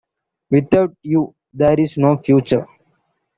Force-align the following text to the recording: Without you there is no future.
Without 0.49 0.95
you 1.03 1.35
there 1.53 1.79
is 1.79 1.95
no 1.95 2.17
future. 2.17 2.65